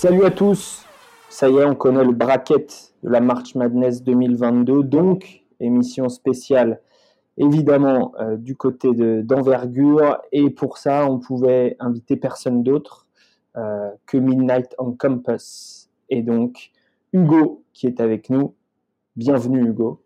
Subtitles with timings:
[0.00, 0.86] Salut à tous,
[1.28, 6.80] ça y est, on connaît le bracket de la March Madness 2022, donc émission spéciale
[7.36, 8.92] évidemment euh, du côté
[9.24, 13.08] d'envergure, et pour ça on pouvait inviter personne d'autre
[13.56, 16.70] euh, que Midnight on Campus, et donc
[17.12, 18.54] Hugo qui est avec nous.
[19.16, 20.00] Bienvenue Hugo.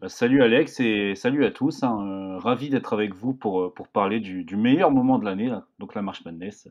[0.00, 1.84] Bah, salut Alex et salut à tous.
[1.84, 2.00] Hein.
[2.04, 6.24] Euh, ravi d'être avec vous pour, parler du meilleur moment de l'année, donc la March
[6.24, 6.68] Madness.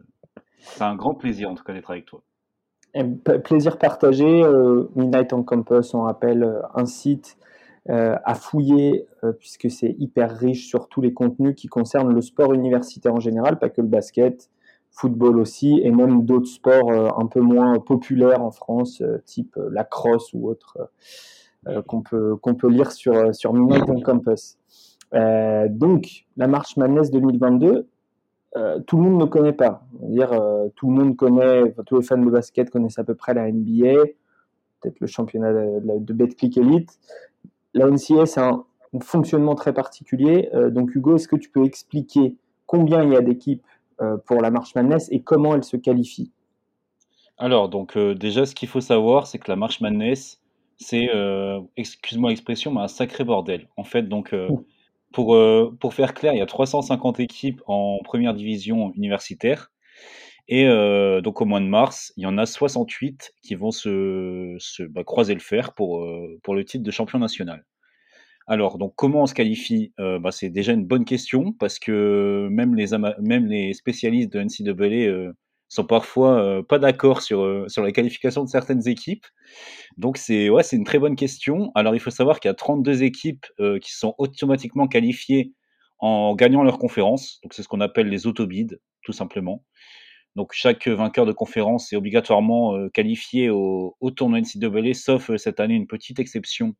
[0.60, 2.22] C'est un grand plaisir en tout cas d'être avec toi.
[3.44, 4.44] plaisir partagé.
[4.44, 7.38] Euh, Midnight on Campus, on rappelle euh, un site
[7.90, 9.06] euh, à fouiller
[9.40, 13.60] puisque c'est hyper riche sur tous les contenus qui concernent le sport universitaire en général,
[13.60, 14.50] pas que le basket,
[14.92, 20.34] football aussi, et même d'autres sports un peu moins populaires en France, type la crosse
[20.34, 20.78] ou autre,
[21.88, 24.58] qu'on peut, qu'on peut lire sur, sur Midnight on Campus.
[25.70, 27.88] donc, la Marche Madness 2022,
[28.58, 29.84] euh, tout le monde ne connaît pas.
[30.02, 33.34] dire, euh, tout le monde connaît, tous les fans de basket connaissent à peu près
[33.34, 34.06] la NBA,
[34.82, 36.98] peut-être le championnat de, de Betclic Elite.
[37.74, 38.66] La NCA, c'est un,
[39.02, 40.50] fonctionnement très particulier.
[40.56, 43.66] Euh, donc, Hugo, est-ce que tu peux expliquer combien il y a d'équipes
[44.28, 46.32] pour la Marche Madness et comment elles se qualifient?
[47.40, 50.40] Alors, donc, déjà, ce qu'il faut savoir, c'est que la Marche Madness,
[50.78, 51.10] c'est,
[51.78, 53.68] excuse-moi l'expression, mais un sacré bordel.
[53.76, 54.36] En fait, donc.
[55.14, 59.72] Pour, euh, pour faire clair, il y a 350 équipes en première division universitaire.
[60.50, 64.56] Et euh, donc au mois de mars, il y en a 68 qui vont se,
[64.60, 67.66] se bah, croiser le fer pour, euh, pour le titre de champion national.
[68.48, 69.92] Alors, donc comment on se qualifie?
[69.98, 75.34] Bah, C'est déjà une bonne question parce que même les, même les spécialistes de NCAA
[75.70, 79.26] sont parfois euh, pas d'accord sur, euh, sur la qualification de certaines équipes.
[79.98, 81.72] Donc c'est ouais, une très bonne question.
[81.76, 85.54] Alors il faut savoir qu'il y a 32 équipes euh, qui sont automatiquement qualifiées
[86.00, 87.40] en gagnant leur conférence.
[87.44, 89.64] Donc c'est ce qu'on appelle les autobides, tout simplement.
[90.36, 95.74] Donc chaque vainqueur de conférence est obligatoirement qualifié au, au tournoi NCAA, sauf cette année
[95.74, 96.76] une petite exception.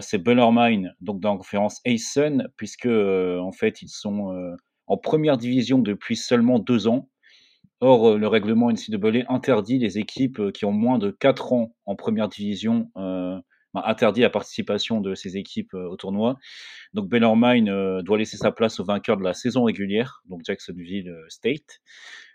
[0.00, 4.34] c'est Bellarmine, donc dans la conférence ASUN, puisque en fait ils sont
[4.86, 7.08] en première division depuis seulement deux ans.
[7.84, 11.76] Or, euh, le règlement NCAA interdit les équipes euh, qui ont moins de 4 ans
[11.84, 13.38] en première division, euh,
[13.74, 16.38] bah, interdit la participation de ces équipes au tournoi.
[16.94, 21.82] Donc, Bellarmine doit laisser sa place au vainqueur de la saison régulière, donc Jacksonville State.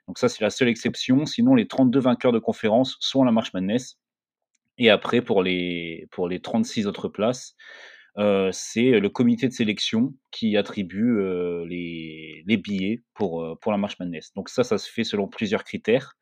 [0.07, 1.25] Donc, ça, c'est la seule exception.
[1.25, 3.97] Sinon, les 32 vainqueurs de conférence sont à la March Madness.
[4.77, 10.13] Et après, pour les, pour les 36 autres places, euh, c'est le comité de sélection
[10.31, 11.19] qui attribue
[11.67, 14.33] les, billets pour, pour la March Madness.
[14.35, 16.17] Donc ça, ça se fait selon plusieurs critères.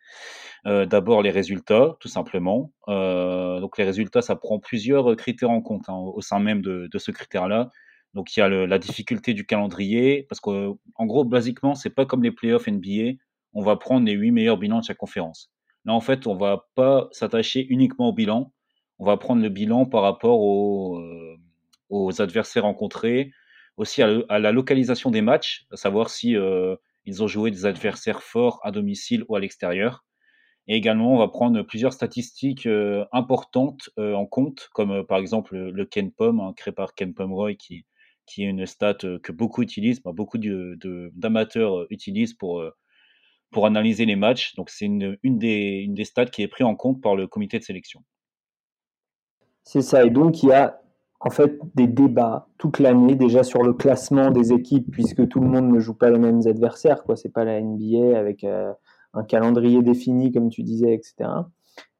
[0.65, 2.71] D'abord les résultats, tout simplement.
[2.87, 6.97] donc les résultats, ça prend plusieurs critères en compte hein, au sein même de, de
[6.99, 7.69] ce critère-là.
[8.13, 12.23] Donc il y a la difficulté du calendrier, parce qu'en gros, basiquement, c'est pas comme
[12.23, 13.17] les playoffs NBA,
[13.53, 15.51] on va prendre les huit meilleurs bilans de chaque conférence.
[15.85, 18.51] Là, en fait, on va pas s'attacher uniquement au bilan,
[18.99, 20.99] on va prendre le bilan par rapport au,
[21.89, 23.31] aux adversaires rencontrés,
[23.77, 26.75] aussi à, la localisation des matchs, à savoir si euh,
[27.05, 30.03] ils ont joué des adversaires forts à domicile ou à l'extérieur.
[30.67, 35.55] Et également, on va prendre plusieurs statistiques euh, importantes euh, en compte, comme par exemple
[35.55, 37.85] le, Ken Pom, hein, créé par Ken Pomeroy, qui,
[38.25, 42.63] qui est une stat que beaucoup utilisent, bah, beaucoup d'amateurs utilisent pour,
[43.63, 44.55] analyser les matchs.
[44.55, 47.59] Donc c'est une, des, une des stats qui est prise en compte par le comité
[47.59, 48.03] de sélection.
[49.63, 50.81] C'est ça, et donc il y a
[51.19, 55.47] en fait des débats toute l'année déjà sur le classement des équipes puisque tout le
[55.47, 57.15] monde ne joue pas les mêmes adversaires quoi.
[57.15, 58.71] C'est pas la NBA avec euh,
[59.13, 61.29] un calendrier défini comme tu disais etc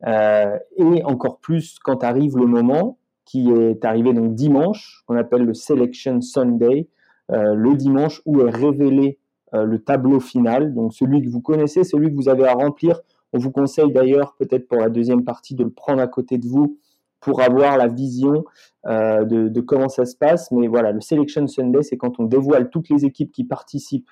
[0.06, 5.44] euh, et encore plus quand arrive le moment qui est arrivé donc dimanche qu'on appelle
[5.44, 6.88] le Selection Sunday
[7.32, 9.20] euh, le dimanche où est révélé
[9.54, 10.74] le tableau final.
[10.74, 13.00] Donc celui que vous connaissez celui que vous avez à remplir.
[13.32, 16.46] On vous conseille d'ailleurs peut-être pour la deuxième partie de le prendre à côté de
[16.46, 16.78] vous
[17.20, 18.46] pour avoir la vision
[18.86, 20.52] euh, de, comment ça se passe.
[20.52, 24.10] Mais voilà, le Selection Sunday, c'est quand on dévoile toutes les équipes qui participent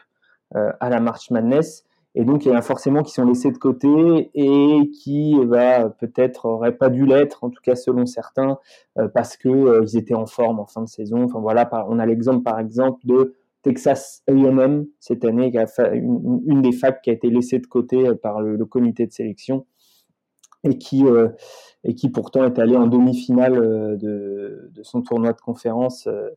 [0.56, 1.86] euh, à la March Madness.
[2.18, 5.90] Et donc, il y en a forcément qui sont laissés de côté et qui bah,
[5.90, 8.58] peut-être n'auraient pas dû l'être, en tout cas selon certains,
[8.98, 11.28] euh, parce qu'ils ils étaient en forme en fin de saison.
[11.28, 15.52] Voilà, on a l'exemple par exemple de Texas A&M cette année,
[15.92, 19.66] une, des facs qui a été laissée de côté par le comité de sélection
[20.66, 21.30] et qui, euh,
[21.84, 26.30] et qui pourtant est allé en demi-finale euh, de, son tournoi de conférence euh,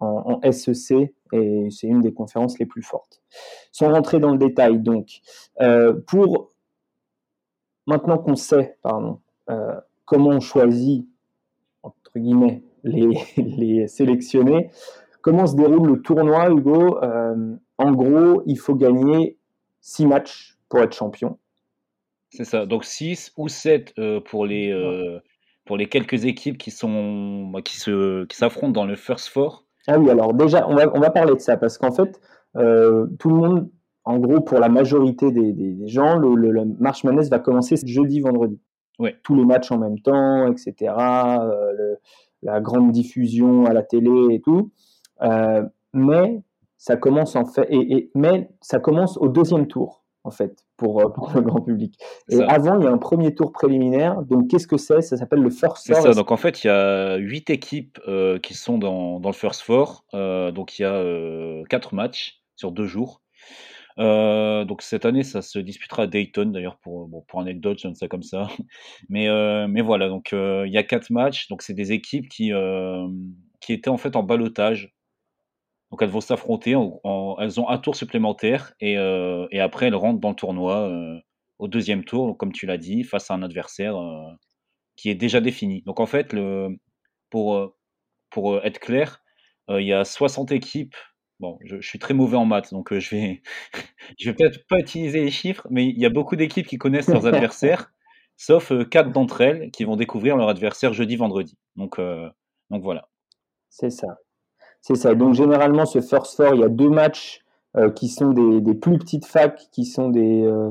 [0.00, 3.20] en, SEC, et c'est une des conférences les plus fortes.
[3.70, 5.20] Sans rentrer dans le détail, donc,
[6.06, 6.52] pour
[7.86, 9.20] maintenant qu'on sait pardon,
[10.06, 11.06] comment on choisit,
[11.82, 14.70] entre guillemets, les, les sélectionnés,
[15.20, 16.98] comment se déroule le tournoi, Hugo
[17.76, 19.36] En gros, il faut gagner
[19.82, 21.38] six matchs pour être champion.
[22.30, 25.18] C'est ça, donc 6 ou 7 euh, pour les, euh,
[25.66, 29.64] pour les quelques équipes qui sont bah, qui se qui s'affrontent dans le First Four.
[29.88, 32.20] Ah oui, alors déjà, on va, on va parler de ça parce qu'en fait,
[32.56, 33.70] euh, tout le monde,
[34.04, 38.20] en gros, pour la majorité des, des, gens, le, le, March Madness va commencer jeudi,
[38.20, 38.60] vendredi.
[39.00, 39.16] Ouais.
[39.24, 40.94] Tous les matchs en même temps, etc.
[40.96, 41.96] le,
[42.42, 44.70] la grande diffusion à la télé et tout.
[45.92, 46.42] mais
[46.76, 51.00] ça commence en fait, et, et, mais ça commence au deuxième tour en fait pour,
[51.00, 51.98] euh, pour le grand public.
[52.30, 54.22] Et avant, il y a un premier tour préliminaire.
[54.22, 55.02] Donc, qu'est-ce que c'est?
[55.02, 55.96] Ça s'appelle le First Four.
[55.96, 56.12] C'est ça.
[56.12, 59.62] Donc, en fait, il y a huit équipes euh, qui sont dans, dans, le First
[59.62, 60.04] Four.
[60.14, 63.22] Euh, donc, il y a quatre matchs sur deux jours.
[63.98, 67.88] Euh, donc cette année, ça se disputera à Dayton, d'ailleurs pour bon, pour anecdote, je
[67.88, 68.46] ne sais comme ça.
[69.10, 69.28] Mais
[69.66, 71.48] mais voilà, donc il y a quatre matchs.
[71.48, 72.52] Donc c'est des équipes qui
[73.60, 74.94] qui étaient en fait en balotage
[75.90, 80.20] donc elles vont s'affronter, elles ont un tour supplémentaire et, euh, et, après elles rentrent
[80.20, 81.18] dans le tournoi euh,
[81.58, 84.30] au deuxième tour, donc, comme tu l'as dit, face à un adversaire euh,
[84.96, 85.82] qui est déjà défini.
[85.82, 86.78] Donc en fait, le,
[87.28, 87.74] pour,
[88.30, 89.22] pour être clair,
[89.68, 90.96] il y a 60 équipes.
[91.38, 93.42] Bon, je, je, suis très mauvais en maths, donc je vais,
[94.18, 97.08] je vais peut-être pas utiliser les chiffres, mais il y a beaucoup d'équipes qui connaissent
[97.08, 97.90] leurs adversaires,
[98.36, 101.56] sauf quatre d'entre elles qui vont découvrir leur adversaire jeudi, vendredi.
[101.76, 101.98] Donc,
[102.70, 103.08] donc voilà.
[103.70, 104.18] C'est ça.
[104.80, 105.14] C'est ça.
[105.14, 107.44] Donc généralement, ce First Four, il y a deux matchs
[107.76, 110.70] euh, qui sont des, des, plus petites facs, qui sont des euh,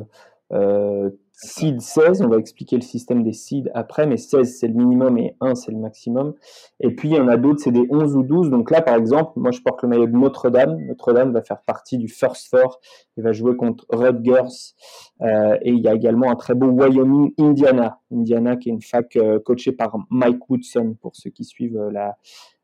[0.52, 2.24] euh, seed 16.
[2.24, 5.54] On va expliquer le système des seeds après, mais 16 c'est le minimum et 1
[5.54, 6.34] c'est le maximum.
[6.80, 8.50] Et puis il y en a d'autres, c'est des 11 ou 12.
[8.50, 10.78] Donc là, par exemple, moi je porte le maillot de Notre-Dame.
[10.88, 12.82] Notre-Dame va faire partie du First Four.
[13.16, 14.74] Il va jouer contre Rutgers.
[15.22, 18.00] Euh, et il y a également un très beau Wyoming Indiana.
[18.12, 22.18] Indiana qui est une fac coachée par Mike Woodson pour ceux qui suivent la,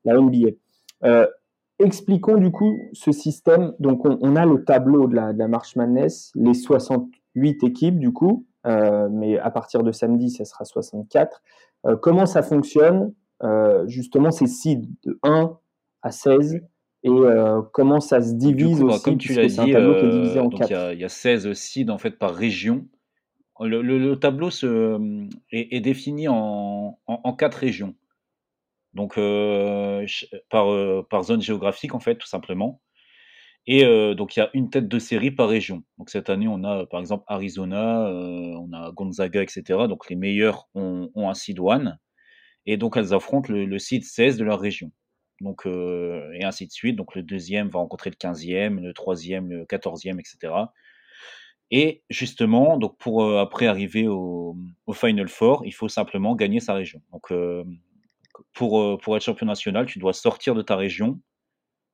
[0.03, 0.49] la NBA.
[1.03, 1.27] Euh,
[1.79, 3.73] expliquons du coup ce système.
[3.79, 8.13] Donc, on, a le tableau de la, de la, March Madness, les 68 équipes du
[8.13, 11.41] coup, euh, mais à partir de samedi, ça sera 64.
[11.85, 13.13] Euh, comment ça fonctionne?
[13.85, 15.55] Justement, c'est seed de 1
[16.01, 16.61] à 16
[17.03, 17.09] et
[17.73, 21.09] comment ça se divise coup, bah, aussi Comme tu l'as dit, il y, y, a
[21.09, 22.87] 16 seeds en fait par région.
[23.59, 24.97] Le, le, le tableau se,
[25.51, 27.93] est, est défini en, en, en, quatre régions
[28.95, 29.19] donc
[30.49, 32.81] par, par zone géographique en fait, tout simplement.
[33.67, 33.83] Et
[34.15, 35.83] donc il y a une tête de série par région.
[35.97, 39.63] Donc cette année, on a par exemple Arizona, on a Gonzaga, etc.
[39.89, 41.93] Donc les meilleurs ont, ont un seed 1.
[42.67, 44.91] Et donc elles affrontent le, le seed 16 de leur région.
[45.41, 46.95] Donc, et ainsi de suite.
[46.95, 50.53] Donc le deuxième va rencontrer le 15e, le troisième, le 14e, etc.
[51.71, 54.55] Et justement, donc pour après arriver au,
[54.85, 57.01] au, Final Four, il faut simplement gagner sa région.
[57.11, 57.31] Donc
[58.53, 61.19] pour, euh, pour être champion national, tu dois sortir de ta région.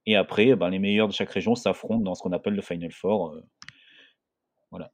[0.06, 2.62] Et après, eh ben, les meilleurs de chaque région s'affrontent dans ce qu'on appelle le
[2.62, 3.34] Final Four.
[3.34, 3.42] Euh,
[4.72, 4.92] voilà.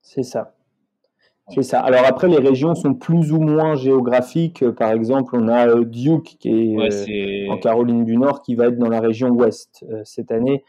[0.00, 0.54] C'est ça.
[1.50, 1.80] C'est ça.
[1.80, 4.68] Alors après, les régions sont plus ou moins géographiques.
[4.72, 8.76] Par exemple, on a euh, Duke qui est, en Caroline du Nord qui va être
[8.76, 10.62] dans la région ouest cette année.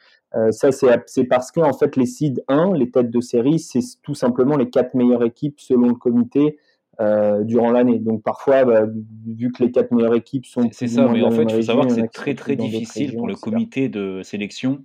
[0.51, 4.15] ça, c'est parce que en fait, les seeds 1, les têtes de série, c'est tout
[4.15, 6.57] simplement les quatre meilleures équipes selon le comité
[7.01, 7.99] euh, durant l'année.
[7.99, 8.85] Donc parfois, bah,
[9.25, 10.67] vu que les quatre meilleures équipes sont...
[10.71, 13.35] C'est ça, mais en fait, il faut savoir que c'est très très difficile pour le
[13.35, 14.83] comité de sélection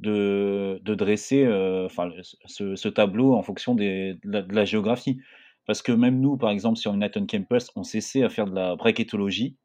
[0.00, 2.10] de, de dresser euh, enfin,
[2.44, 5.20] ce, ce, tableau en fonction des, de, la, géographie.
[5.66, 8.76] Parce que même nous, par exemple, sur United Campus, on s'essaie à faire de la
[8.76, 9.56] bracketologie.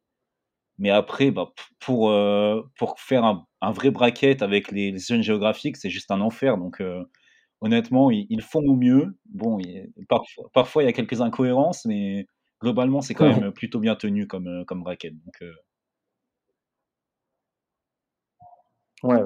[0.77, 5.23] Mais après, bah, pour, euh, pour faire un, un, vrai bracket avec les, les zones
[5.23, 6.57] géographiques, c'est juste un enfer.
[6.57, 6.81] Donc,
[7.61, 9.17] honnêtement, ils, font au mieux.
[9.25, 9.59] Bon,
[10.07, 12.27] parfois, parfois, il y a quelques incohérences, mais
[12.61, 15.13] globalement, c'est quand même plutôt bien tenu comme, euh, comme bracket.
[15.13, 15.53] Donc, euh.
[19.03, 19.23] ouais.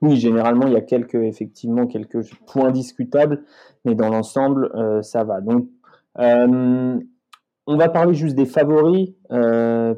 [0.00, 3.44] Oui, généralement, il y a quelques, effectivement, quelques points discutables,
[3.84, 5.40] mais dans l'ensemble, euh, ça va.
[5.40, 5.68] Donc,
[7.66, 9.14] on va parler juste des favoris,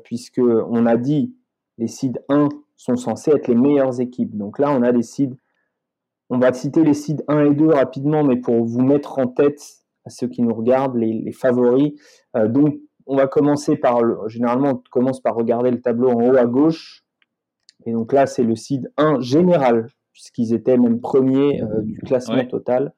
[0.04, 1.34] puisque on a dit
[1.78, 4.36] les seeds 1 sont censés être les meilleures équipes.
[4.36, 5.36] Donc là, on a des seeds
[6.30, 9.60] on va citer les sites 1 et 2 rapidement, mais pour vous mettre en tête
[10.04, 11.92] à ceux qui nous regardent, les, favoris.
[12.36, 16.28] Euh, donc, on va commencer par, le, généralement, on commence par regarder le tableau en
[16.28, 17.04] haut à gauche.
[17.84, 22.44] Et donc là, c'est le seed 1 général, puisqu'ils étaient même premiers euh, du classement
[22.46, 22.92] total.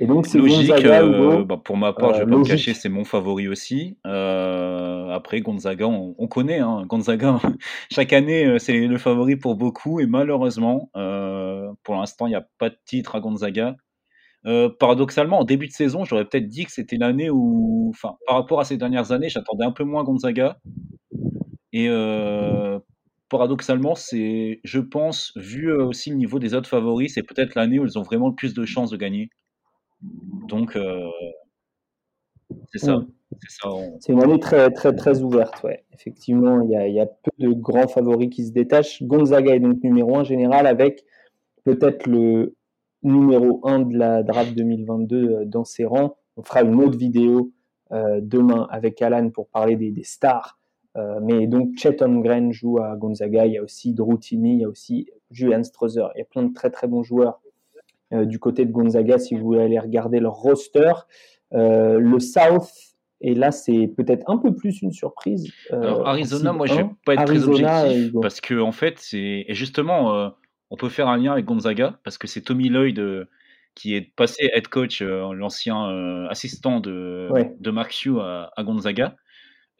[0.00, 0.70] Et donc, c'est logique.
[0.70, 3.98] Euh, bah, pour ma part, je vais pas me cacher, c'est mon favori aussi.
[4.04, 6.58] après, Gonzaga, on, connaît.
[6.58, 7.38] Hein, Gonzaga,
[7.92, 10.00] chaque année, c'est le favori pour beaucoup.
[10.00, 13.76] Et malheureusement, pour l'instant, il n'y a pas de titre à Gonzaga.
[14.78, 18.60] paradoxalement, en début de saison, j'aurais peut-être dit que c'était l'année où, enfin, par rapport
[18.60, 20.56] à ces dernières années, j'attendais un peu moins Gonzaga.
[21.74, 21.90] Et
[23.28, 27.84] paradoxalement, c'est, je pense, vu aussi le niveau des autres favoris, c'est peut-être l'année où
[27.84, 29.28] ils ont vraiment le plus de chances de gagner.
[30.02, 30.78] Donc,
[32.72, 32.96] c'est ça.
[32.96, 33.06] Mm.
[34.00, 35.84] C'est une année très, très, très ouverte, ouais.
[35.92, 39.02] Effectivement, il y, a, il y, a, peu de grands favoris qui se détachent.
[39.02, 41.04] Gonzaga est donc numéro un général avec
[41.64, 42.56] peut-être le
[43.02, 46.16] numéro 1 de la draft 2022 dans ses rangs.
[46.36, 47.52] On fera une autre vidéo
[47.92, 50.58] euh, demain avec Alan pour parler des, des stars.
[50.96, 53.46] Euh, mais donc, Chet Holmgren joue à Gonzaga.
[53.46, 56.08] Il y a aussi Drew Timmy, il y a aussi Julian Strother.
[56.14, 57.49] Il y a plein de très, très bons joueurs euh,
[58.12, 60.92] du côté de Gonzaga si vous voulez aller regarder leur roster.
[61.52, 62.70] le South,
[63.22, 65.52] et là, c'est peut-être un peu plus une surprise.
[65.70, 70.32] Alors, Arizona, moi, je vais pas être très objectif parce que, en fait, c'est justement,
[70.70, 73.28] on peut faire un lien avec Gonzaga parce que c'est Tommy Lloyd
[73.74, 79.16] qui est passé head coach, l'ancien assistant de, de Mark Hugh à, Gonzaga.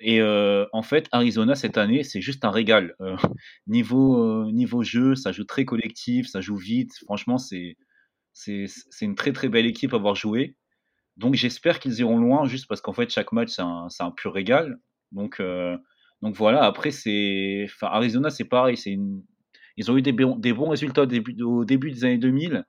[0.01, 2.95] Et en fait, Arizona cette année, c'est juste un régal.
[3.67, 6.93] niveau, niveau jeu, ça joue très collectif, ça joue vite.
[7.05, 7.79] Franchement, c'est
[8.33, 8.67] c'est
[9.03, 10.57] une très très belle équipe à avoir joué.
[11.17, 14.33] Donc j'espère qu'ils iront loin, juste parce qu'en fait chaque match c'est un, un, pur
[14.33, 14.79] régal.
[15.13, 15.43] Donc
[16.23, 16.65] donc voilà.
[16.65, 19.23] Après c'est, Arizona c'est pareil, une
[19.81, 22.65] ils ont eu des, des bons résultats au début, des années 2000,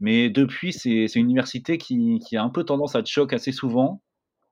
[0.00, 3.52] mais depuis, c'est une université qui, qui, a un peu tendance à te choquer assez
[3.52, 4.02] souvent.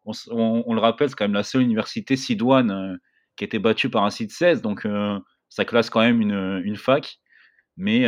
[0.04, 2.97] On, le rappelle, c'est quand même la seule université sidoine euh,
[3.37, 5.18] qui a été battue par un site 16, donc euh,
[5.49, 7.18] ça classe quand même une, une fac.
[7.76, 8.06] Mais.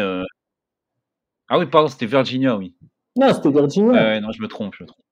[1.52, 2.75] Euh, ah oui, pardon, c'était Virginia, oui.
[3.16, 4.21] Non, c'était Virginia.
[4.21, 5.04] non, je me trompe, je me trompe.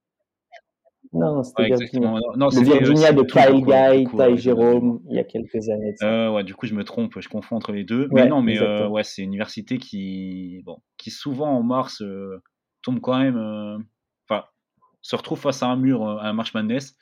[1.12, 2.14] Non, c'était Virginia.
[2.36, 5.94] Non, Virginia de Kyle Guy, Ty Jérôme, il y a quelques années.
[6.02, 8.08] Euh, ouais, du coup, je me trompe, je confonds entre les deux.
[8.12, 12.40] mais non, mais euh, ouais, c'est une université qui, bon, qui souvent en mars euh,
[12.82, 13.36] tombe quand même,
[14.28, 14.44] enfin,
[15.02, 16.96] se retrouve face à un mur, à un March Madness.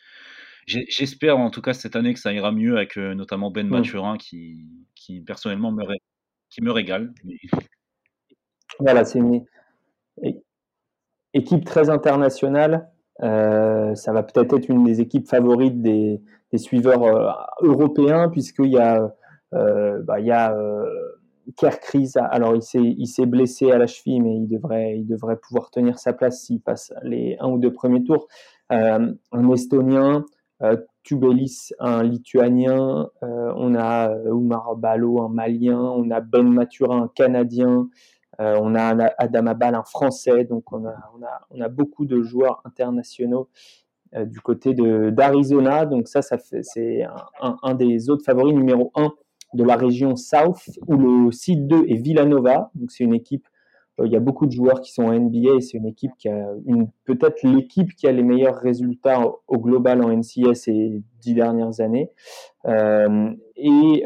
[0.67, 4.67] J'espère en tout cas cette année que ça ira mieux avec notamment Ben Maturin qui,
[4.95, 5.85] qui personnellement me,
[6.51, 7.15] qui me régale.
[8.81, 9.45] Voilà, c'est une
[11.35, 12.91] équipe très internationale
[13.23, 17.31] euh, ça va peut-être être une des équipes favorites des, des suiveurs euh,
[17.63, 19.13] européens, puisqu'il y a,
[19.55, 20.55] euh, bah, il y a
[21.57, 22.13] Kerkris.
[22.31, 26.13] Alors, il s'est, blessé à la cheville, mais il devrait, il devrait pouvoir tenir sa
[26.13, 28.29] place s'il passe les un ou deux premiers tours.
[28.71, 29.17] un
[29.53, 30.25] Estonien,
[31.03, 37.89] Tubelis, un Lituanien, on a Oumar Balo, un Malien, on a Ben Maturin, un Canadien,
[38.41, 43.49] euh, on a Adam Abal, un Français, donc on a, beaucoup de joueurs internationaux
[44.15, 45.87] euh, du côté d'Arizona.
[45.87, 47.03] Donc ça, c'est
[47.41, 49.13] un, des autres favoris numéro 1
[49.55, 52.71] de la région South, où le site 2 est Villanova.
[52.75, 53.47] Donc c'est une équipe,
[53.99, 56.13] euh, il y a beaucoup de joueurs qui sont en NBA et c'est une équipe
[56.17, 56.47] qui a
[57.07, 62.13] peut-être l'équipe qui a les meilleurs résultats au, global en NCS ces dix dernières années.
[62.65, 64.05] et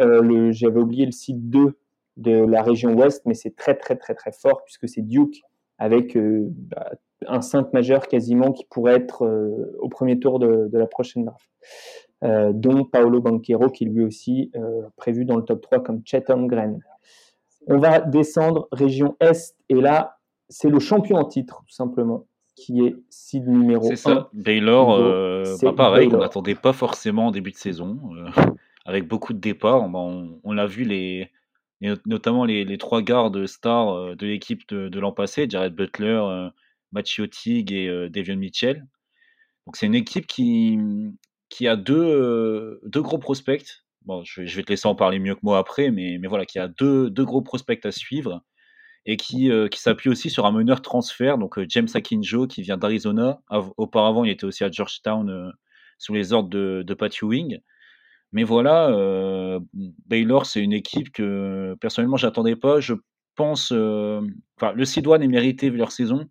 [0.53, 1.77] j'avais oublié le site 2
[2.17, 5.43] de la région ouest, mais c'est très très très très fort puisque c'est Duke
[5.79, 6.93] avec euh, bah,
[7.27, 11.49] un 5 majeur quasiment qui pourrait être euh, au premier tour de, la prochaine draft.
[12.25, 14.53] Euh, dont Paolo Banquero qui lui aussi
[14.97, 16.79] prévu dans le top 3 comme Chatham Gren.
[17.67, 22.87] On va descendre région Est et là c'est le champion en titre tout simplement qui
[22.87, 23.89] est seed numéro 1.
[23.89, 24.99] C'est ça, Baylor,
[25.63, 27.99] pas pareil, on n'attendait pas forcément en début de saison,
[28.85, 29.83] avec beaucoup de départs.
[29.83, 31.31] On, on l'a vu les,
[31.83, 36.49] et notamment les, trois gardes stars euh, de l'équipe de, l'an passé, Jared Butler, euh,
[36.93, 38.87] Mathieu Tig et euh, Devion Mitchell.
[39.67, 40.79] Donc c'est une équipe qui,
[41.49, 43.85] qui a deux, deux gros prospects.
[44.05, 46.59] Bon, je, vais te laisser en parler mieux que moi après, mais, mais voilà, qui
[46.59, 48.43] a deux, deux gros prospects à suivre
[49.07, 53.41] et qui, qui s'appuie aussi sur un meneur transfert, donc James Akinjo qui vient d'Arizona.
[53.77, 55.53] Auparavant, il était aussi à Georgetown
[55.99, 57.61] sous les ordres de, de Pat Ewing.
[58.33, 59.61] Mais voilà, euh,
[60.07, 62.81] Baylor, c'est une équipe que personnellement, j'attendais pas.
[62.81, 62.95] Je
[63.37, 64.23] pense, euh,
[64.57, 66.27] enfin, le Sidoine est mérité vu leur saison.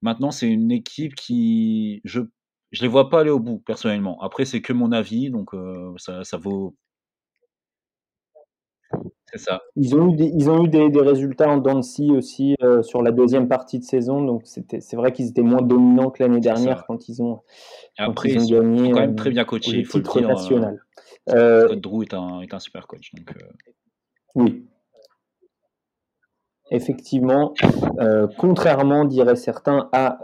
[0.00, 2.22] Maintenant, c'est une équipe qui, je,
[2.72, 4.20] je les vois pas aller au bout personnellement.
[4.22, 6.74] Après, c'est que mon avis, donc euh, ça, ça vaut.
[9.26, 9.60] C'est ça.
[9.74, 13.10] Ils ont eu des, ils ont eu des, des résultats en Dancy aussi sur la
[13.10, 16.86] deuxième partie de saison, donc c'était, c'est vrai qu'ils étaient moins dominants que l'année dernière
[16.86, 17.42] quand ils ont,
[17.98, 18.90] après, ils, ont gagné.
[18.92, 20.28] quand même très bien coaché, il faut le dire.
[20.28, 20.85] National.
[21.30, 23.12] Euh, Drew est un, est un, super coach.
[23.14, 23.46] Donc, euh.
[24.34, 24.66] Oui.
[26.72, 27.54] Effectivement,
[28.00, 30.18] euh, contrairement, diraient certains, à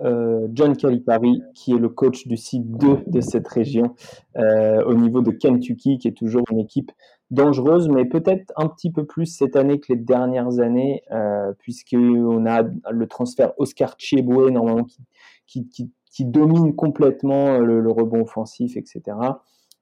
[0.52, 3.94] John Calipari, qui est le coach du site 2 de cette région,
[4.34, 6.90] au niveau de Kentucky, qui est toujours une équipe
[7.32, 12.46] dangereuse, mais peut-être un petit peu plus cette année que les dernières années, euh, puisqu'on
[12.46, 15.02] a le transfert Oscar Chieboué, normalement, qui,
[15.46, 19.16] qui, qui, qui domine complètement le, le, rebond offensif, etc.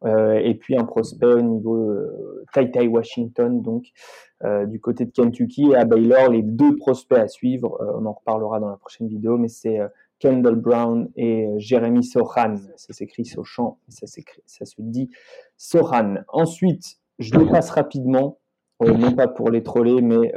[0.04, 3.84] Euh, et puis un prospect au niveau euh, Tai Tai Washington, donc
[4.44, 7.78] euh, du côté de Kentucky et à Baylor, les deux prospects à suivre.
[7.98, 9.78] on en reparlera dans la prochaine vidéo, mais c'est
[10.18, 12.56] Kendall Brown et Jeremy Sohan.
[12.76, 14.06] Ça s'écrit Sochan, ça,
[14.46, 15.10] ça se dit
[15.56, 16.16] Sohan.
[16.28, 18.38] Ensuite, je le passe rapidement.
[18.80, 20.32] non pas pour les troller, mais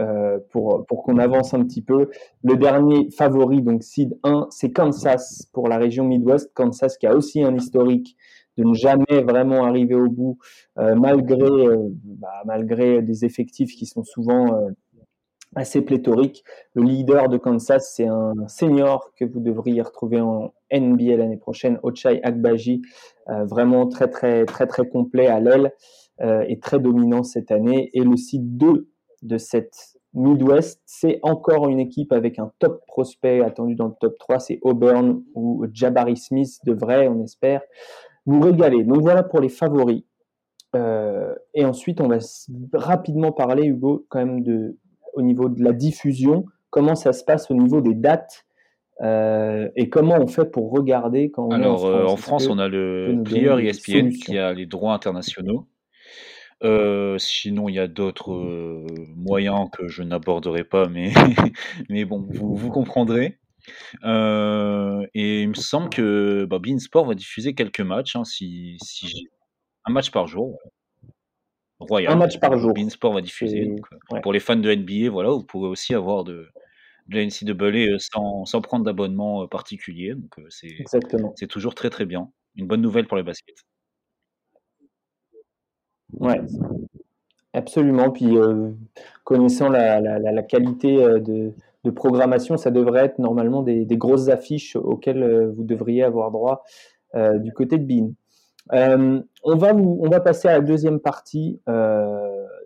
[0.50, 2.10] pour, pour qu'on avance un petit peu.
[2.44, 6.52] Le dernier favori, donc seed 1, c'est Kansas pour la région Midwest.
[6.54, 8.18] Kansas qui a aussi un historique
[8.58, 10.38] de ne jamais vraiment arriver au bout,
[10.78, 14.70] euh, malgré, euh, bah, malgré des effectifs qui sont souvent euh,
[15.56, 16.44] assez pléthoriques.
[16.74, 21.80] Le leader de Kansas, c'est un senior que vous devriez retrouver en NBA l'année prochaine,
[21.84, 22.82] Ochai Agbaji,
[23.28, 25.72] vraiment très très très très complet à l'aile
[26.20, 27.92] et très dominant cette année.
[27.94, 28.90] Et le site 2
[29.22, 34.18] de cette Midwest, c'est encore une équipe avec un top prospect attendu dans le top
[34.20, 37.62] 3, c'est Auburn ou Jabari Smith devrait, on espère,
[38.26, 38.84] nous régaler.
[38.84, 40.04] Donc voilà pour les favoris.
[40.76, 42.18] Euh, et ensuite, on va
[42.74, 44.78] rapidement parler, Hugo, quand même de,
[45.14, 48.46] au niveau de la diffusion, comment ça se passe au niveau des dates
[49.02, 52.68] euh, et comment on fait pour regarder quand on Alors, euh, en France, on a
[52.68, 55.68] le Player ESPN qui a les droits internationaux.
[57.18, 61.12] sinon, il y a d'autres moyens que je n'aborderai pas, mais,
[61.90, 63.38] mais bon, vous, vous comprendrez.
[64.04, 69.30] Euh, et il me semble que bah, va diffuser quelques matchs, hein, si, si
[69.86, 70.60] un match par jour.
[71.80, 72.14] Royal.
[72.14, 72.74] Un match par jour.
[72.74, 73.66] Beansport va diffuser.
[73.66, 76.48] Donc, euh, Pour les fans de NBA, voilà, vous pouvez aussi avoir de,
[77.08, 80.16] de la NCAA euh, sans, sans prendre d'abonnement particulier.
[80.16, 80.84] Donc c'est,
[81.36, 82.30] c'est toujours très très bien.
[82.56, 83.66] Une bonne nouvelle pour les baskets.
[86.14, 86.40] Ouais,
[87.54, 88.12] absolument.
[88.12, 88.36] Puis
[89.24, 94.76] connaissant la, la, la, qualité de, de programmation, ça devrait être normalement des, grosses affiches
[94.76, 96.64] auxquelles euh, vous devriez avoir droit
[97.16, 98.14] euh, du côté de Bean.
[98.72, 101.60] Euh, on, va on va passer à la deuxième partie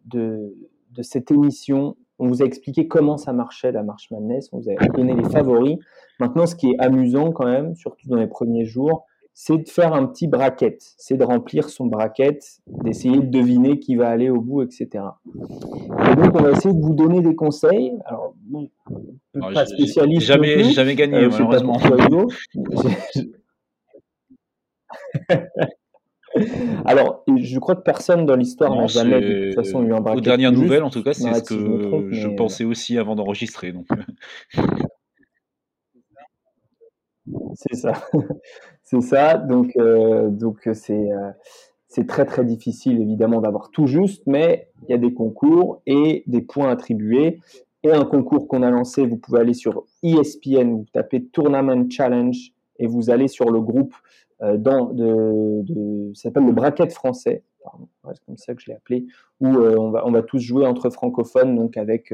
[0.06, 0.54] de,
[1.02, 1.98] cette émission.
[2.20, 5.30] On vous a expliqué comment ça marchait la marche Madness, on vous a donné les
[5.30, 5.78] favoris.
[6.20, 9.07] Maintenant, ce qui est amusant quand même, surtout dans les premiers jours,
[9.40, 13.96] c'est de faire un petit bracket, c'est de remplir son bracket, d'essayer de deviner qui
[13.96, 14.88] va aller au bout, etc.
[15.28, 17.94] Et donc, on va essayer de vous donner des conseils.
[18.06, 18.68] Alors, bon,
[19.40, 20.26] pas spécialiste.
[20.26, 21.78] Jamais, jamais gagné, euh, malheureusement.
[26.86, 30.18] Alors, je crois que personne dans l'histoire n'a jamais de toute façon eu un bracket.
[30.18, 33.72] Aux dernières nouvelles, en tout cas, c'est ce que je, pensais aussi avant d'enregistrer.
[33.72, 33.86] Donc.
[37.56, 37.92] C'est ça.
[38.90, 39.38] C'est ça.
[39.38, 40.32] Donc, euh,
[40.74, 41.32] c'est, euh,
[41.90, 46.24] c'est très très difficile évidemment d'avoir tout juste, mais il y a des concours et
[46.26, 47.42] des points attribués.
[47.84, 52.54] Et un concours qu'on a lancé, vous pouvez aller sur ESPN, vous tapez Tournament Challenge
[52.80, 53.94] et vous allez sur le groupe
[54.42, 57.44] euh, dans de, de ça s'appelle le bracket français,
[58.14, 59.06] c'est comme ça que je l'ai appelé,
[59.42, 62.14] où on, va, on va tous jouer entre francophones, donc avec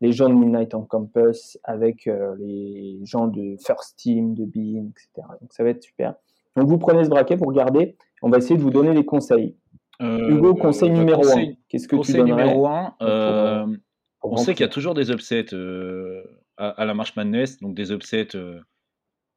[0.00, 4.90] les gens de Midnight on Campus, avec euh, les gens de First Team, de Bean,
[4.90, 5.26] etc.
[5.40, 6.14] Donc ça va être super.
[6.56, 9.56] Donc vous prenez ce braquet, vous regardez, on va essayer de vous donner des conseils.
[10.00, 11.52] Euh, Hugo, conseil bah, numéro 1.
[11.68, 13.66] Qu'est-ce que tu donnerais numéro 1, euh,
[14.22, 15.54] on sait qu'il y a toujours des upsets
[16.56, 18.36] à, la March Madness, donc des upsets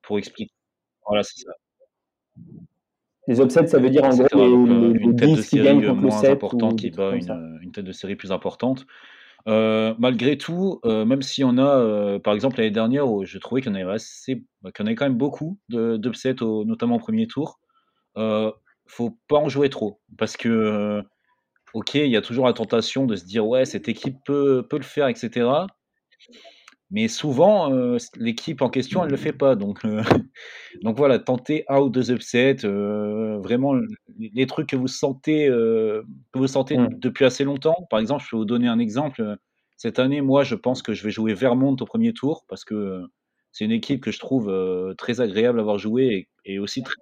[0.02, 0.54] pour expliquer.
[1.08, 1.52] Voilà, c'est ça.
[3.28, 6.90] Les upsets, ça veut dire en gros les, une tête de série moins importante qui
[6.90, 8.86] bat une, une, tête de série plus importante.
[9.48, 13.38] Euh, malgré tout, euh, même si on a, euh, par exemple, l'année dernière, où je
[13.38, 13.98] trouvais qu'il y en avait
[14.62, 17.60] bah, y en avait quand même beaucoup d'upsets, notamment au premier tour,
[18.16, 20.02] faut pas en jouer trop.
[20.18, 21.04] Parce que,
[21.74, 24.78] ok, il y a toujours la tentation de se dire, ouais, cette équipe peut, peut
[24.78, 25.50] le faire, etc.
[26.92, 29.56] Mais souvent, euh, l'équipe en question, elle ne le fait pas.
[29.56, 30.04] Donc, euh,
[30.84, 33.74] donc voilà, tentez out de deux upsets, euh, vraiment
[34.20, 36.04] les trucs que vous sentez, que
[36.36, 37.00] vous sentez mmh.
[37.00, 37.88] depuis assez longtemps.
[37.90, 39.38] Par exemple, je vais vous donner un exemple.
[39.78, 43.02] Cette année, moi, je pense que je vais jouer Vermont au premier tour parce que
[43.54, 44.54] c'est une équipe que je trouve
[44.98, 46.96] très agréable à avoir joué et, aussi très.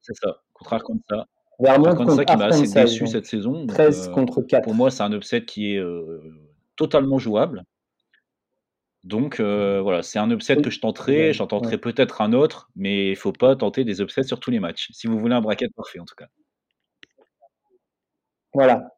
[0.00, 1.26] C'est ça, contraire comme ça.
[1.60, 3.66] Vermont contre ça qui m'a assez déçu cette saison.
[3.66, 4.64] 13 contre 4.
[4.64, 5.82] Pour moi, c'est un upset qui est
[6.76, 7.64] totalement jouable.
[9.04, 11.32] Donc euh, voilà, c'est un upset que je tenterai.
[11.32, 14.60] J'en tenterai peut-être un autre, mais il faut pas tenter des upsets sur tous les
[14.60, 14.90] matchs.
[14.92, 16.26] Si vous voulez un bracket parfait, en tout cas.
[18.54, 18.92] Voilà,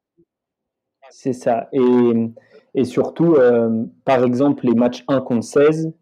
[1.10, 1.68] c'est ça.
[1.72, 5.92] Et, surtout, euh, par exemple, les matchs 1 contre 16,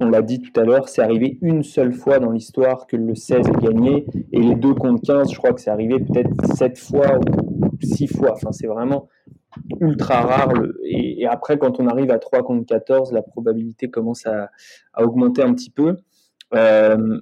[0.00, 3.14] on l'a dit tout à l'heure, c'est arrivé une seule fois dans l'histoire que le
[3.14, 4.06] 16 est gagné.
[4.32, 8.06] Et les 2 contre 15, je crois que c'est arrivé peut-être 7 fois ou 6
[8.06, 8.32] fois.
[8.32, 9.08] Enfin, c'est vraiment
[9.80, 10.52] ultra rare.
[10.84, 14.50] Et, après, quand on arrive à 3 contre 14, la probabilité commence à,
[14.98, 15.96] augmenter un petit peu.
[16.54, 17.20] Euh,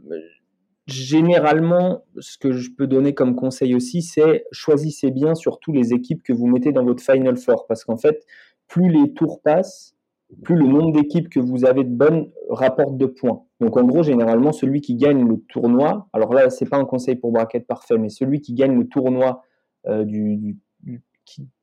[0.87, 6.23] généralement, ce que je peux donner comme conseil aussi, c'est choisissez bien surtout les équipes
[6.23, 7.67] que vous mettez dans votre Final Four.
[7.67, 8.25] Parce qu'en fait,
[8.69, 9.95] plus les tours passent,
[10.43, 13.43] plus le nombre d'équipes que vous avez de bonnes rapporte de points.
[13.61, 17.17] Donc en gros, généralement, celui qui gagne le tournoi, alors là, c'est pas un conseil
[17.17, 19.43] pour bracket parfait, mais celui qui gagne le tournoi
[19.87, 20.59] euh, du,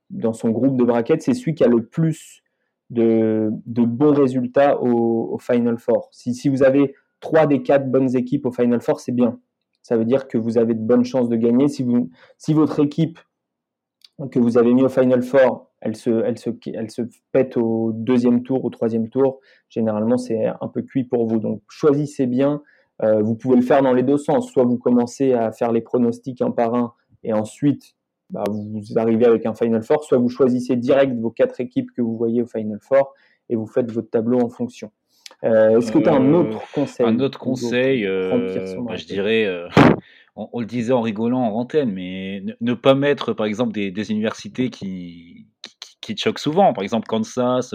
[0.09, 2.41] dans son groupe de bracket, c'est celui qui a le plus
[2.89, 6.09] de, bons résultats au, Final Four.
[6.11, 9.39] Si, si, vous avez trois des quatre bonnes équipes au Final Four, c'est bien.
[9.81, 11.67] Ça veut dire que vous avez de bonnes chances de gagner.
[11.67, 13.19] Si, vous, si votre équipe
[14.31, 17.91] que vous avez mis au Final Four, elle se, elle, se, elle se pète au
[17.93, 21.39] deuxième tour, au troisième tour, généralement c'est un peu cuit pour vous.
[21.39, 22.61] Donc choisissez bien.
[23.01, 24.51] Euh, vous pouvez le faire dans les deux sens.
[24.51, 26.93] Soit vous commencez à faire les pronostics un par un
[27.23, 27.95] et ensuite
[28.29, 32.01] bah, vous arrivez avec un Final Four, soit vous choisissez direct vos quatre équipes que
[32.01, 33.13] vous voyez au Final Four
[33.49, 34.91] et vous faites votre tableau en fonction.
[35.43, 38.31] Euh, est-ce que tu as un Euh, autre conseil Un autre conseil, euh,
[38.83, 39.47] bah, je dirais,
[40.35, 43.71] on, on le disait en rigolant en antenne, mais ne, ne pas mettre, par exemple,
[43.73, 46.73] des, des universités qui, qui, qui- qui te choquent souvent.
[46.73, 47.73] Par exemple, Kansas,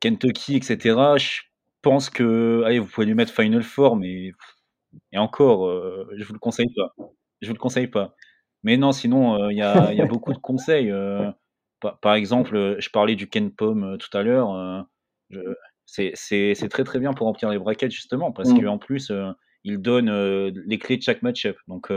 [0.00, 0.96] Kentucky, etc.
[1.16, 1.40] Je
[1.82, 4.32] pense que, allez, vous pouvez lui mettre Final Four, mais
[5.12, 6.94] et encore, euh, je vous le conseille pas.
[7.40, 8.14] Je vous le conseille pas.
[8.62, 10.90] Mais non, sinon, euh, il y a, il y a beaucoup de conseils.
[10.90, 11.30] euh,
[11.80, 14.86] par, par exemple, euh, je parlais du Ken Pom tout à l'heure.
[15.86, 18.64] c'est très très bien pour remplir les brackets justement parce Mm.
[18.64, 19.12] qu'en plus,
[19.64, 20.10] il donne
[20.66, 21.56] les clés de chaque match-up.
[21.68, 21.92] Donc,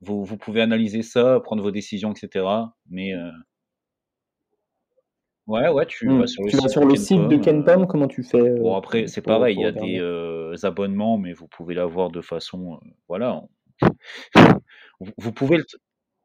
[0.00, 2.44] vous, vous pouvez analyser ça, prendre vos décisions, etc.
[2.90, 3.12] Mais
[5.46, 6.18] ouais, ouais, tu Mm.
[6.20, 7.40] vas sur le Tu vas site sur de le Ken site de Pom.
[7.40, 11.18] Ken euh, comment tu fais bon, après, c'est pareil, il y a des euh, abonnements,
[11.18, 12.80] mais vous pouvez l'avoir de façon.
[13.08, 13.42] voilà.
[15.00, 15.64] Vous, vous pouvez le,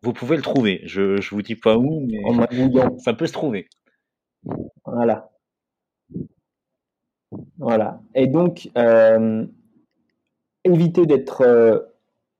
[0.04, 0.82] vous pouvez le trouver.
[0.86, 3.68] Je, je vous dis pas où, mais en ça peut se trouver.
[4.86, 5.30] Voilà,
[7.58, 8.02] voilà.
[8.16, 9.46] Et donc, euh,
[10.64, 11.80] éviter d'être euh,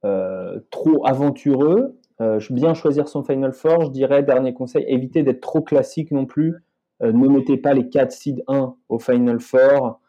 [0.06, 5.42] euh, trop aventureux, euh, bien choisir son Final Four, je dirais, dernier conseil, éviter d'être
[5.42, 6.56] trop classique non plus.
[7.02, 10.00] Ne mettez pas les 4 seed 1 au Final Four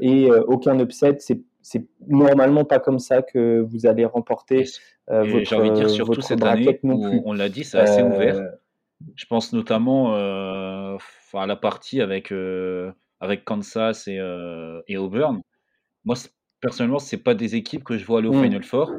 [0.00, 1.16] et aucun upset.
[1.18, 4.64] C'est, c'est normalement pas comme ça que vous allez remporter
[5.10, 7.48] euh, et j'ai votre, envie de dire, euh, surtout votre cette année où on l'a
[7.48, 8.36] dit, c'est assez ouvert.
[8.36, 8.48] Euh,
[9.14, 10.96] Je pense notamment euh,
[11.34, 12.32] à la partie avec,
[13.20, 14.20] avec Kansas et,
[14.88, 15.40] et Auburn.
[16.04, 16.16] Moi,
[16.60, 18.92] personnellement, c'est pas des équipes que je vois aller au hmm, Final Four.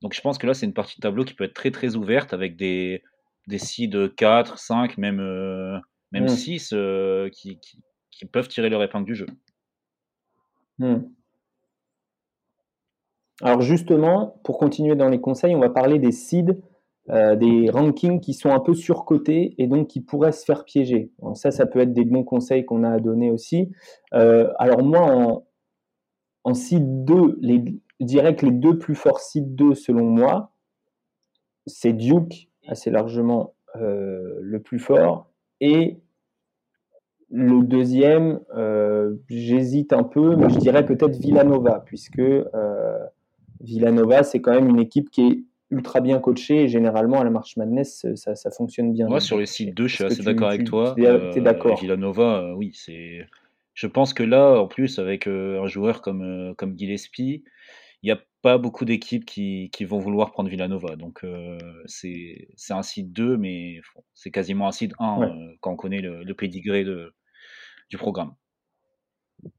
[0.00, 1.96] Donc je pense que là, c'est une partie de tableau qui peut être très très
[1.96, 3.02] ouverte avec des,
[3.46, 5.78] des seeds 4, 5, même, euh,
[6.12, 9.26] même hmm, 6 euh, qui, qui, qui peuvent tirer leur épingle du jeu.
[10.78, 11.00] hmm.
[13.42, 16.58] Alors justement, pour continuer dans les conseils, on va parler des seeds,
[17.08, 21.10] euh, des rankings qui sont un peu surcotés et donc qui pourraient se faire piéger.
[21.34, 23.72] Ça, ça peut être des bons conseils qu'on a à donner aussi.
[24.12, 25.46] Euh, alors moi, en,
[26.44, 27.64] en seed 2, les,
[28.00, 30.52] je dirais que les deux plus forts seed 2 selon moi,
[31.66, 35.98] c'est Duke, assez largement euh, le plus fort, et
[37.32, 38.40] le deuxième,
[39.28, 42.20] j'hésite un peu, mais je dirais peut-être Villanova, puisque
[43.60, 47.30] Villanova, c'est quand même une équipe qui est ultra bien coachée et généralement à la
[47.30, 49.06] March Madness, ça, ça fonctionne bien.
[49.06, 49.74] Moi, sur les sites coaché.
[49.74, 50.94] 2, je suis assez d'accord avec toi.
[50.96, 53.26] tu es Euh, d'accord Villanova, euh, oui, c'est.
[53.74, 57.44] Je pense que là, en plus, avec euh, un joueur comme, euh, comme Gillespie,
[58.02, 60.96] il n'y a pas beaucoup d'équipes qui, qui vont vouloir prendre Villanova.
[60.96, 63.80] Donc, euh, c'est un site 2, mais
[64.14, 65.26] c'est quasiment un site 1 Ouais.
[65.26, 67.14] euh, quand on connaît le, le pédigré de,
[67.90, 68.32] du programme.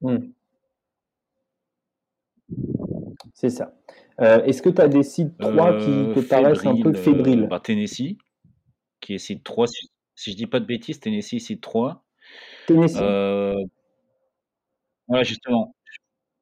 [0.01, 0.17] Hmm,
[3.33, 3.73] c'est ça.
[4.19, 6.97] Euh, Est-ce que tu as des sites 3 qui Euh, te paraissent un peu fébrile,
[6.97, 8.17] euh, fébriles bah, Tennessee,
[8.99, 9.67] qui est site 3.
[9.67, 12.03] Si, si je dis pas de bêtises, Tennessee, site 3.
[12.67, 12.97] Tennessee
[15.07, 15.75] voilà, justement.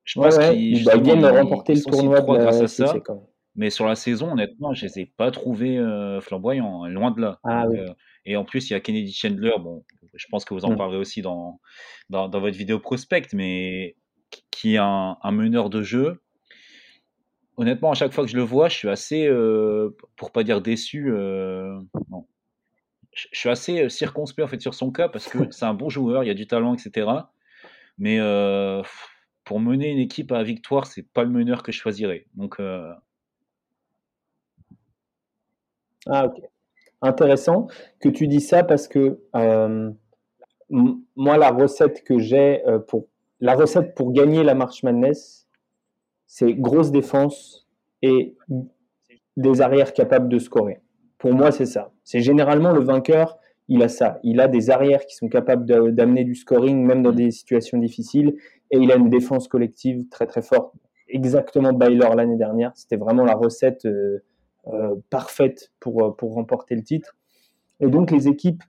[0.03, 0.49] Je pense ouais.
[0.55, 2.93] qu'ils Ils, bah, viennent remporter le tournoi de 3 grâce à ça.
[3.55, 7.19] Mais sur la saison, honnêtement, je les ai pas trouvés euh, flamboyants, hein, loin de
[7.21, 7.39] là.
[7.43, 7.79] Ah Donc, oui.
[7.79, 7.93] euh,
[8.25, 9.53] et en plus, il y a Kennedy Chandler.
[9.59, 10.77] Bon, je pense que vous en Hmm.
[10.77, 11.59] parlerez aussi dans,
[12.09, 13.95] dans, dans votre vidéo prospect, mais
[14.29, 16.21] qui- qui est un, un meneur de jeu.
[17.59, 20.61] Honnêtement, à chaque fois que je le vois, je suis assez, euh, pour pas dire
[20.61, 21.77] déçu, euh,
[22.09, 22.25] non.
[23.11, 25.73] Je, je suis assez euh, circonspect en fait sur son cas parce que c'est un
[25.73, 27.09] bon joueur, il y a du talent, etc.
[27.97, 28.81] Mais euh,
[29.43, 32.27] pour mener une équipe à la victoire, c'est pas le meneur que je choisirais.
[32.35, 32.61] Donc,
[36.07, 36.41] Ah, ok.
[37.01, 37.67] Intéressant
[37.99, 39.19] que tu dis ça parce que
[40.69, 43.09] moi, la recette que j'ai pour
[43.41, 45.48] la recette pour gagner la March Madness,
[46.29, 47.67] c'est grosse défense
[48.03, 48.35] et
[49.35, 50.79] des arrières capables de scorer.
[51.17, 51.91] Pour moi, c'est ça.
[52.03, 54.19] C'est généralement le vainqueur, il a ça.
[54.23, 58.35] Il a des arrières qui sont capables d'amener du scoring, même dans des situations difficiles,
[58.69, 60.75] et il a une défense collective très très forte.
[61.07, 62.73] Exactement Baylor l'année dernière.
[62.75, 64.23] C'était vraiment la recette euh,
[64.67, 67.17] euh, parfaite pour, euh, pour remporter le titre.
[67.79, 68.61] Et donc, les équipes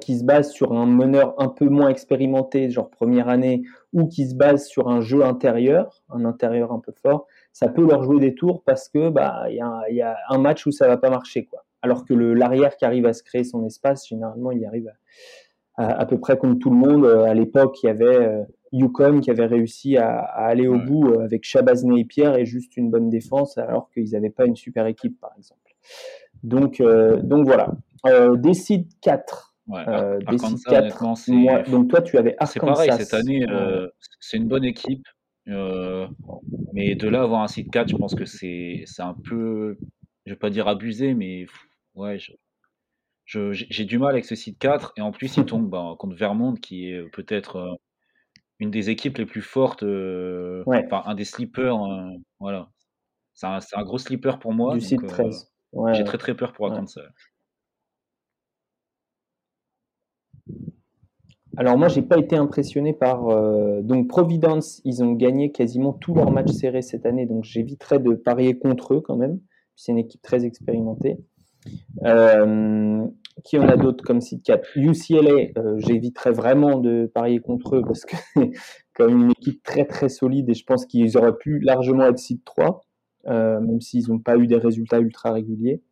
[0.00, 4.28] qui se base sur un meneur un peu moins expérimenté, genre première année, ou qui
[4.28, 8.18] se base sur un jeu intérieur, un intérieur un peu fort, ça peut leur jouer
[8.18, 11.10] des tours parce que bah il y, y, a un match où ça va pas
[11.10, 11.64] marcher quoi.
[11.80, 14.90] Alors que l'arrière qui arrive à se créer son espace, généralement il y arrive
[15.76, 17.06] à, à, peu près comme tout le monde.
[17.06, 21.44] À l'époque, il y avait Yukon qui avait réussi à, aller au bout euh, avec
[21.44, 25.32] Shabazz Napier et juste une bonne défense, alors qu'ils n'avaient pas une super équipe, par
[25.36, 25.60] exemple.
[26.42, 27.72] Donc, euh, donc voilà.
[28.06, 29.51] Euh, Décide 4.
[29.72, 31.30] Ouais, euh, Décide 4.
[31.30, 32.52] Moi, donc toi, tu avais Arkansas.
[32.52, 33.88] C'est pareil, cette année, euh,
[34.20, 35.06] c'est une bonne équipe.
[35.48, 36.06] Euh,
[36.72, 39.78] mais de là avoir un site 4, je pense que c'est un peu,
[40.26, 41.46] je vais pas dire abusé, mais
[41.94, 42.18] ouais,
[43.24, 44.92] j'ai du mal avec ce site 4.
[44.98, 47.78] Et en plus, il tombe bah, contre Vermont, qui est peut-être
[48.58, 52.68] une des équipes les plus fortes, enfin un des slippers, euh, voilà.
[53.34, 54.74] C'est un, un, gros slipper pour moi.
[54.74, 55.50] Du site 13.
[55.74, 56.88] Euh, j'ai très très peur pour attendre
[61.56, 63.26] Alors moi, j'ai pas été impressionné par
[63.82, 64.80] donc Providence.
[64.84, 68.94] Ils ont gagné quasiment tous leurs matchs serrés cette année, donc j'éviterai de parier contre
[68.94, 69.38] eux quand même.
[69.76, 71.18] C'est une équipe très expérimentée.
[73.44, 77.82] Qui en a d'autres comme site 4 UCLA, euh, j'éviterais vraiment de parier contre eux
[77.82, 78.50] parce que c'est
[78.94, 82.18] quand même une équipe très très solide et je pense qu'ils auraient pu largement être
[82.18, 82.82] site 3,
[83.28, 85.82] euh, même s'ils n'ont pas eu des résultats ultra réguliers.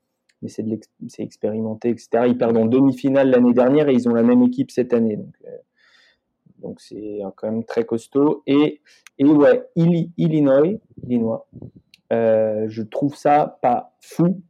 [0.42, 0.64] Mais c'est,
[1.22, 2.24] expérimenté, etc.
[2.26, 5.16] Ils perdent en demi-finale l'année dernière et ils ont la même équipe cette année.
[5.16, 5.56] Donc, euh,
[6.58, 8.42] donc c'est quand même très costaud.
[8.46, 8.80] Et,
[9.18, 10.62] et ouais, Illinois,
[11.02, 11.46] Illinois
[12.10, 14.42] je trouve ça pas fou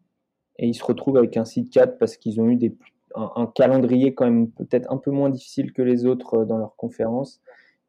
[0.59, 2.77] et ils se retrouvent avec un site 4 parce qu'ils ont eu des,
[3.15, 6.77] un, calendrier quand même peut-être un peu moins difficile que les autres euh, dans leur
[6.77, 7.41] conférence.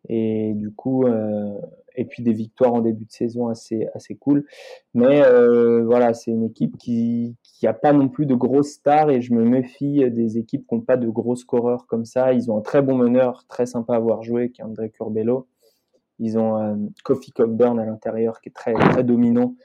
[0.09, 1.59] Et du coup, euh,
[1.95, 4.45] et puis des victoires en début de saison assez, assez cool.
[4.93, 9.21] Mais euh, voilà, c'est une équipe qui n'a pas non plus de grosses stars et
[9.21, 12.33] je me méfie des équipes qui n'ont pas de gros scoreurs comme ça.
[12.33, 15.47] Ils ont un très bon meneur, très sympa à voir jouer, qui est André Curbelo.
[16.19, 19.55] Ils ont euh, Kofi Cockburn à l'intérieur qui est très, très dominant,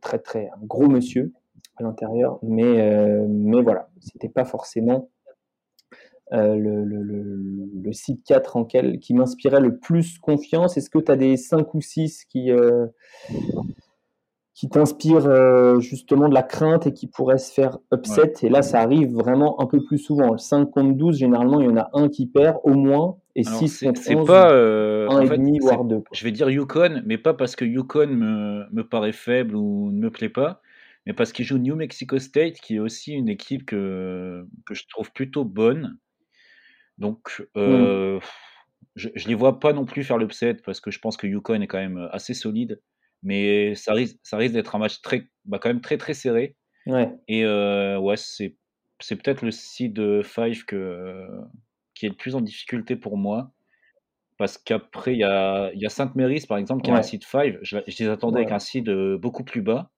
[0.00, 1.32] très, très, un gros monsieur
[1.78, 2.38] à l'intérieur.
[2.42, 5.10] Mais, euh, mais voilà, c'était pas forcément
[6.32, 10.76] euh, le, le, le, site 4 en quel, qui m'inspirait le plus confiance.
[10.76, 12.86] Est-ce que tu as des 5 ou 6 qui, euh,
[14.54, 18.34] qui t'inspirent justement de la crainte et qui pourraient se faire upset?
[18.42, 20.32] Et là, ça arrive vraiment un peu plus souvent.
[20.32, 23.16] Le 5 contre 12, généralement, il y en a un qui perd au moins.
[23.34, 26.02] Et 6 contre 11, pas, un et demi, voire deux.
[26.12, 30.00] Je vais dire Yukon, mais pas parce que Yukon me, me paraît faible ou ne
[30.00, 30.60] me plaît pas
[31.08, 34.86] mais parce qu'ils jouent New Mexico State, qui est aussi une équipe que, que je
[34.90, 35.96] trouve plutôt bonne.
[36.98, 38.18] Donc, mmh.
[38.96, 41.60] je ne les vois pas non plus faire l'upset, parce que je pense que Yukon
[41.60, 42.80] est quand même assez solide.
[43.22, 46.56] Mais ça risque, ça risque d'être un match très, bah, quand même très très serré.
[46.86, 47.10] Ouais.
[47.26, 48.56] Et euh, ouais, c'est,
[49.00, 51.26] c'est peut-être le seed 5 que,
[51.94, 53.52] qui est le plus en difficulté pour moi.
[54.36, 57.56] Parce qu'après, il y a, y a Sainte-Méris, par exemple, qui a un seed 5.
[57.62, 59.90] Je, je les attendais avec un seed beaucoup plus bas.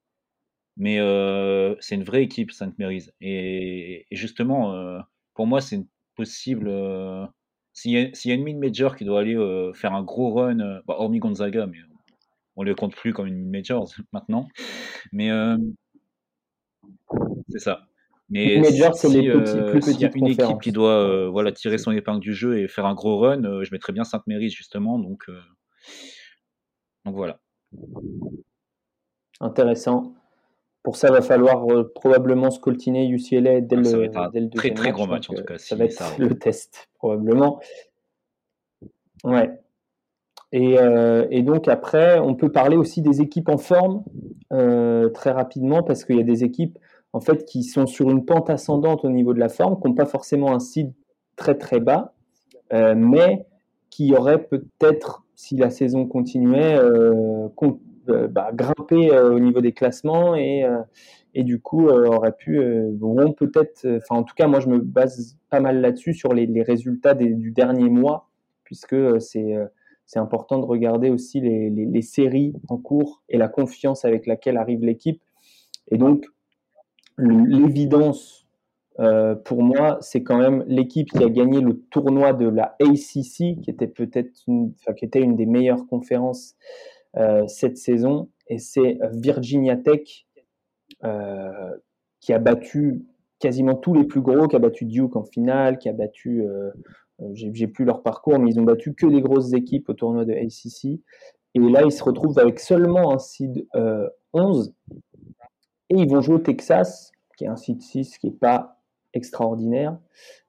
[0.77, 3.13] Mais euh, c'est une vraie équipe, Sainte-Mérise.
[3.21, 4.99] Et, justement, euh,
[5.35, 5.85] pour moi, c'est
[6.21, 6.69] possible.
[6.69, 7.27] Euh,
[7.73, 9.37] s'il y, y, a une mid-major qui doit aller
[9.75, 10.57] faire un gros run,
[10.87, 11.79] bah, hormis Gonzaga, mais
[12.57, 14.49] on ne le compte plus comme une mid-major maintenant.
[15.13, 15.31] Mais
[17.49, 17.87] c'est ça.
[18.29, 21.79] Mais major, c'est les petits, plus S'il y a une équipe qui doit voilà, tirer
[21.79, 24.99] son épingle du jeu et faire un gros run, je mettrais bien Sainte-Mérise, justement.
[24.99, 25.31] Donc,
[27.05, 27.41] donc voilà.
[29.41, 30.15] Intéressant.
[30.83, 34.93] Pour ça, il va falloir euh, probablement scoltiner UCLA dès, le, dès le très très
[34.93, 35.59] gros match, en tout cas.
[35.59, 37.61] ça va être le test, probablement.
[39.25, 39.51] Ouais.
[40.53, 44.03] Et, euh, et, donc après, on peut parler aussi des équipes en forme
[44.53, 46.77] euh, très rapidement parce qu'il y a des équipes
[47.13, 49.95] en fait qui sont sur une pente ascendante au niveau de la forme, qui n'ont
[49.95, 50.93] pas forcément un site
[51.37, 52.15] très très bas,
[52.73, 53.47] mais
[53.91, 57.49] qui auraient peut-être, si la saison continuait, euh,
[58.07, 60.79] bah, grimper euh, au niveau des classements et, euh,
[61.35, 62.61] du coup aurait pu
[62.99, 66.63] vont peut-être enfin en tout cas moi je me base pas mal là-dessus sur les,
[66.63, 68.29] résultats du dernier mois
[68.65, 69.55] puisque c'est
[70.07, 74.57] c'est important de regarder aussi les, les, séries en cours et la confiance avec laquelle
[74.57, 75.23] arrive l'équipe.
[75.93, 76.27] Et donc
[77.17, 78.41] l'évidence
[78.99, 83.61] euh, pour moi, c'est quand même l'équipe qui a gagné le tournoi de la ACC,
[83.63, 84.45] qui était peut-être
[84.97, 87.00] qui était une des meilleures conférences euh,
[87.47, 90.27] cette saison, et c'est Virginia Tech
[91.05, 91.77] euh,
[92.21, 93.07] qui a battu
[93.39, 96.71] quasiment tous les plus gros, qui a battu Duke en finale, qui a battu, euh,
[97.33, 100.35] j'ai plus leur parcours, mais ils ont battu que des grosses équipes au tournoi de
[100.35, 101.01] ACC.
[101.55, 103.67] Et là, ils se retrouvent avec seulement un seed
[104.35, 104.75] 11,
[105.89, 108.83] et ils vont jouer au Texas, qui est un seed 6 qui n'est pas
[109.15, 109.99] extraordinaire.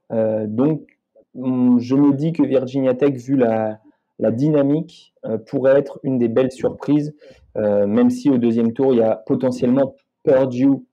[0.10, 0.86] donc,
[1.34, 3.80] je me dis que Virginia Tech, vu la,
[4.21, 5.13] la dynamique,
[5.47, 7.13] pourrait être une des belles surprises,
[7.55, 10.86] même si au deuxième tour, il y a potentiellement Purdue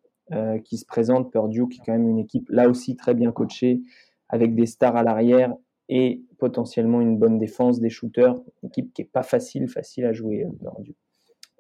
[0.64, 1.30] qui se présente.
[1.30, 3.82] Purdue qui est quand même une équipe là aussi très bien coachée,
[4.28, 5.54] avec des stars à l'arrière
[5.88, 10.12] et potentiellement une bonne défense, des shooters, une équipe qui n'est pas facile, facile à
[10.12, 10.96] jouer, Purdue.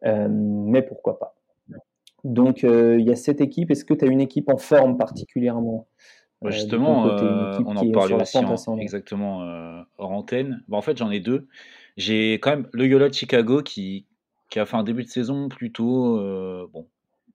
[0.02, 1.34] mais pourquoi pas.
[2.24, 3.70] Donc, il y a cette équipe.
[3.70, 5.86] Est-ce que tu as une équipe en forme particulièrement?
[6.46, 8.38] Justement, on en parlait aussi
[8.80, 10.62] exactement hors antenne.
[10.68, 11.48] Bah, en fait, j'en ai deux.
[11.96, 14.06] J'ai quand même le Yola de Chicago qui,
[14.50, 16.16] qui a fait un début de saison plutôt
[16.72, 16.86] bon.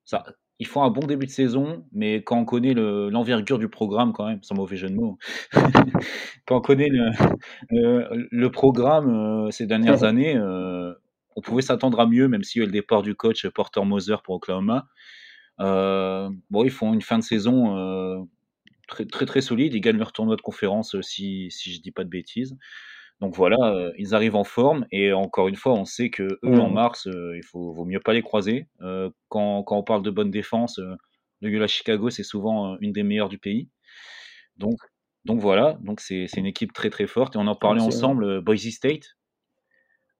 [0.05, 0.23] Ça,
[0.59, 4.27] ils font un bon début de saison, mais quand on connaît l'envergure du programme, quand
[4.27, 5.17] même, sans mauvais jeu de mots,
[6.45, 10.37] quand on connaît le, le, programme ces dernières années,
[11.35, 14.87] on pouvait s'attendre à mieux, même si le départ du coach Porter Moser pour Oklahoma.
[15.57, 18.27] bon, ils font une fin de saison
[18.87, 19.73] très, très, très solide.
[19.73, 22.57] Ils gagnent leur tournoi de conférence, si, si je dis pas de bêtises.
[23.23, 26.59] Donc voilà, euh, ils arrivent en forme et encore une fois, on sait que eux
[26.59, 26.73] en mmh.
[26.73, 28.67] mars, euh, il faut vaut mieux pas les croiser.
[28.81, 30.77] Euh, quand, quand, on parle de bonne défense,
[31.39, 33.69] le Yola Chicago, c'est souvent une des meilleures du pays.
[34.57, 34.77] Donc,
[35.23, 38.67] donc voilà, donc c'est une équipe très très forte et on en parlait ensemble, Boise
[38.69, 39.15] State.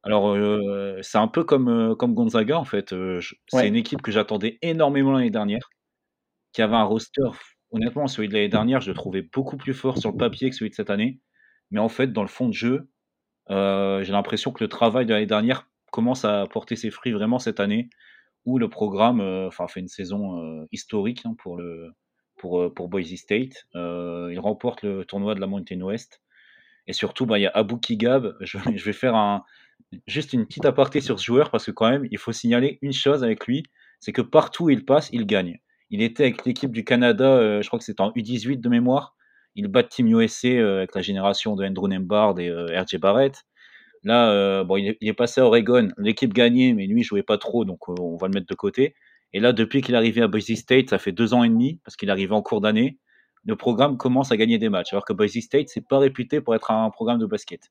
[0.03, 0.37] Alors
[1.01, 2.95] c'est un peu comme comme Gonzaga en fait.
[3.49, 5.69] c'est une équipe que j'attendais énormément l'année dernière,
[6.53, 7.31] qui avait un roster
[7.73, 10.55] honnêtement, celui de l'année dernière, je le trouvais beaucoup plus fort sur le papier que
[10.55, 11.19] celui de cette année.
[11.71, 12.89] Mais en fait, dans le fond de jeu,
[13.49, 17.39] euh, j'ai l'impression que le travail de l'année dernière commence à porter ses fruits vraiment
[17.39, 17.89] cette année,
[18.45, 21.57] où le programme euh, enfin, fait une saison euh, historique hein, pour,
[22.89, 23.67] Boise State.
[23.73, 26.21] il remporte le tournoi de la Mountain West.
[26.85, 28.35] Et surtout, bah, il y a Abu Kigab.
[28.41, 29.43] Je, je, vais faire un,
[30.07, 32.93] juste une petite aparté sur ce joueur parce que quand même, il faut signaler une
[32.93, 33.63] chose avec lui,
[33.99, 35.59] c'est que partout où il passe, il gagne.
[35.93, 39.15] Il était avec l'équipe du Canada, euh, je crois que c'était en U18 de mémoire.
[39.53, 43.43] Il bat Team USA euh, avec la génération de Andrew Nembard et euh, RJ Barrett.
[44.03, 45.89] Là, il est, passé à Oregon.
[45.99, 48.95] L'équipe gagnait, mais lui, il jouait pas trop, donc on va le mettre de côté.
[49.33, 51.79] Et là, depuis qu'il est arrivé à Boise State, ça fait deux ans et demi,
[51.85, 52.97] parce qu'il est arrivé en cours d'année,
[53.45, 54.93] le programme commence à gagner des matchs.
[54.93, 57.69] Alors que Boise State, c'est pas réputé pour être un programme de basket.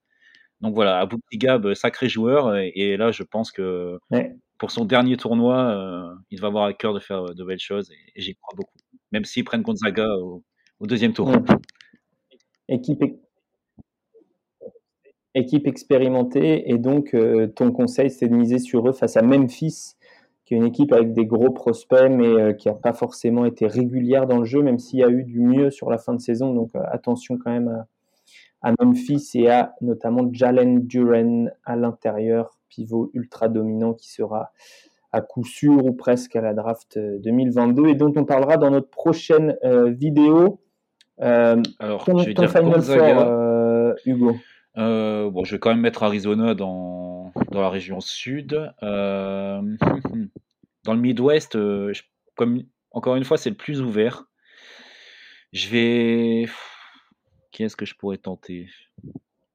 [0.61, 2.57] Donc voilà, Abou Gab, sacré joueur.
[2.57, 3.99] Et, là, je pense que
[4.63, 7.59] pour son dernier tournoi, euh, il va avoir à cœur de faire euh, de belles
[7.59, 8.79] choses et, j'y crois beaucoup.
[9.11, 10.45] Même s'ils prennent Gonzaga au,
[10.83, 11.33] deuxième tour.
[12.69, 13.03] Équipe,
[15.67, 19.97] expérimentée et donc euh, ton conseil c'est de miser sur eux face à Memphis
[20.45, 24.29] qui est une équipe avec des gros prospects mais qui n'a pas forcément été régulière
[24.29, 26.55] dans le jeu même s'il y a eu du mieux sur la fin de saison
[26.55, 27.87] donc attention quand même
[28.63, 34.53] à, à, Memphis et à notamment Jalen Duran à l'intérieur pivot ultra dominant qui sera
[35.13, 38.89] à coup sûr ou presque à la draft 2022 et dont on parlera dans notre
[38.89, 40.61] prochaine euh, vidéo.
[41.21, 44.37] Euh, Alors, je vais dire Final euh, Hugo?
[44.75, 48.53] bon, je vais quand même mettre Arizona dans, dans la région sud.
[48.81, 49.65] dans
[50.95, 51.59] le Midwest,
[52.35, 54.25] comme encore une fois, c'est le plus ouvert.
[55.53, 56.47] Je vais.
[57.51, 58.69] Qui est-ce que je pourrais tenter?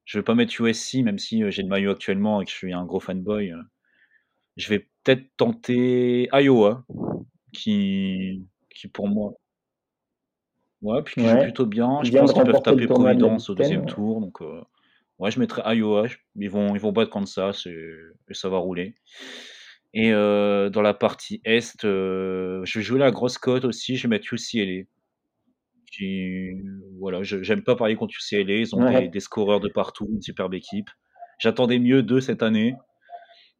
[0.08, 2.74] Je vais pas mettre USC, même si j'ai le maillot actuellement et que je suis
[2.74, 3.54] un gros fanboy.
[4.56, 6.86] Je vais peut-être tenter Iowa,
[7.52, 9.34] qui, qui pour moi.
[10.82, 12.00] Ouais, puis qui joue plutôt bien.
[12.04, 14.22] Je pense qu'ils peuvent taper Providence au deuxième tour.
[14.22, 14.40] Donc,
[15.20, 16.08] ouais, je mettrai Iowa.
[16.38, 17.94] Ils vont, ils vont battre Kansas et,
[18.30, 18.96] et ça va rouler.
[19.94, 23.98] Et dans la partie Est, je vais jouer la grosse cote aussi.
[23.98, 24.86] Je vais mettre UCLA
[27.00, 30.90] voilà, j'aime pas parler contre UCLA, ils ont des, scoreurs de partout, une superbe équipe.
[31.40, 32.76] J'attendais mieux d'eux cette année.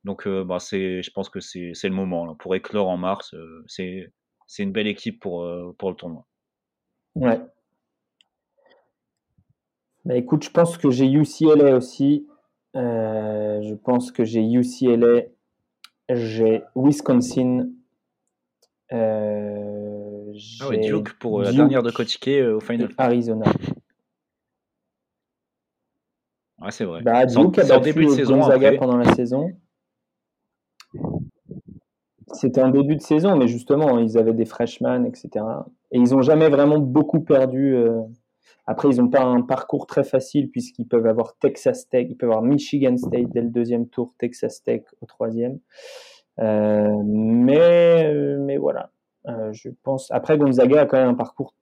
[0.04, 2.36] Donc, euh, bah, je pense que c'est le moment.
[2.36, 4.10] Pour éclore en mars, euh, c'est
[4.60, 6.26] une belle équipe pour, euh, pour le tournoi.
[7.16, 7.40] Ouais.
[10.06, 12.28] Bah, écoute, je pense que j'ai UCLA aussi.
[12.74, 15.24] je pense que j'ai UCLA,
[16.10, 17.70] j'ai Wisconsin.
[20.62, 22.90] Ah ouais, Duke pour euh, la dernière de Kotiké euh, au final.
[22.98, 23.46] Arizona.
[26.60, 27.02] Ouais, c'est vrai.
[27.02, 28.40] Bah, Duke a début de saison
[28.78, 29.52] pendant la saison.
[32.34, 35.30] C'était un début de saison, mais justement, ils avaient des freshmen, etc.
[35.92, 37.76] Et ils n'ont jamais vraiment beaucoup perdu.
[37.76, 38.02] Euh.
[38.66, 42.32] Après, ils n'ont pas un parcours très facile puisqu'ils peuvent avoir Texas Tech, ils peuvent
[42.32, 45.60] avoir Michigan State dès le deuxième tour, Texas Tech au troisième.
[46.40, 47.02] Euh,
[49.52, 50.10] je pense.
[50.12, 51.54] Après, Gonzaga a quand même un parcours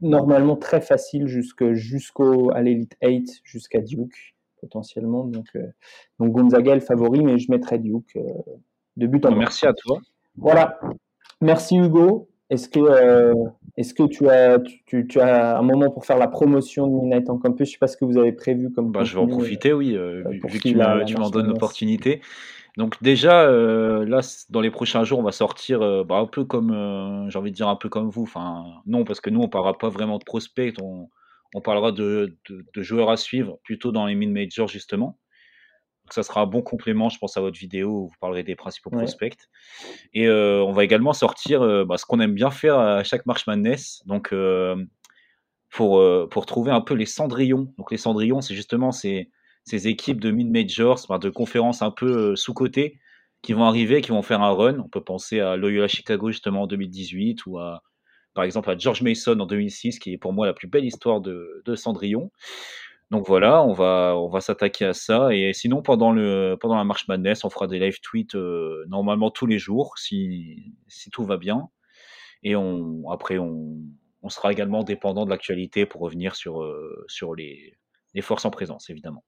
[0.00, 5.24] normalement très facile jusqu'au à l'Elite 8, jusqu'à Duke potentiellement.
[5.24, 5.66] Donc, euh,
[6.18, 8.20] donc Gonzaga est le favori, mais je mettrai Duke euh,
[8.96, 9.98] de but en Merci à toi.
[10.36, 10.78] Voilà.
[11.40, 12.28] Merci Hugo.
[12.50, 13.34] est-ce que, euh,
[13.76, 17.30] est-ce que tu, as, tu, tu, as un moment pour faire la promotion de Midnight
[17.30, 17.68] on Campus?
[17.68, 18.92] Je ne sais pas ce que vous avez prévu comme.
[18.92, 22.20] Bah, je vais en profiter, oui, euh, vu, que tu m'en donnes l'opportunité.
[22.76, 27.38] Donc déjà, là, dans les prochains jours, on va sortir bah, un peu comme, j'ai
[27.38, 28.22] envie de dire un peu comme vous.
[28.22, 31.08] Enfin, non, parce que nous, on parlera pas vraiment de prospects, on,
[31.54, 35.18] on parlera de, de, de, joueurs à suivre, plutôt dans les mid-majors justement
[36.12, 38.90] ça sera un bon complément, je pense, à votre vidéo où vous parlerez des principaux
[38.90, 39.36] prospects.
[40.12, 43.26] Et euh, on va également sortir euh, bah, ce qu'on aime bien faire à chaque
[43.26, 44.02] March Madness.
[44.06, 44.76] Donc, euh,
[45.70, 47.72] pour, pour trouver un peu les cendrillons.
[47.78, 49.30] Donc, les cendrillons, c'est justement ces,
[49.64, 52.98] ces équipes de mid-majors, de conférences un peu sous-cotées
[53.42, 54.78] qui vont arriver, qui vont faire un run.
[54.80, 57.58] On peut penser à Loyola Chicago justement en 2018 ou
[58.34, 61.20] par exemple, à George Mason en 2006, qui est pour moi la plus belle histoire
[61.20, 62.30] de, de Cendrillon.
[63.10, 65.34] Donc voilà, on va, on va s'attaquer à ça.
[65.34, 69.30] Et sinon, pendant, le, pendant la marche Madness, on fera des live tweets euh, normalement
[69.32, 71.68] tous les jours, si, si tout va bien.
[72.44, 72.54] Et
[73.10, 73.78] après, on,
[74.22, 77.76] on sera également dépendant de l'actualité pour revenir sur, euh, sur les,
[78.14, 79.24] les forces en présence, évidemment.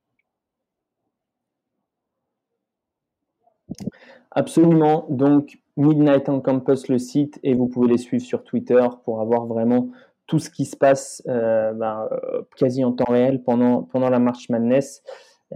[4.31, 5.07] Absolument.
[5.11, 9.47] Donc, Midnight on Campus, le site, et vous pouvez les suivre sur Twitter pour avoir
[9.47, 9.91] vraiment
[10.27, 14.49] tout ce qui se passe euh, bah, euh, quasi en temps réel pendant, la March
[14.49, 15.03] Madness.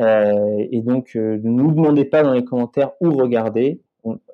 [0.00, 3.80] Euh, et donc, ne nous demandez pas dans les commentaires où regarder.